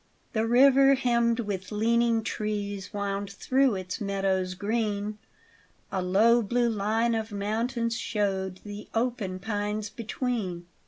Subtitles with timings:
[0.33, 5.19] The river hemmed with leaning trees Wound through its meadows green;
[5.91, 10.65] A low, blue line of mountains showed The open pines between.